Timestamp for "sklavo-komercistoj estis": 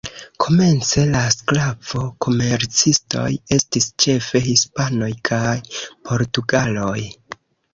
1.33-3.89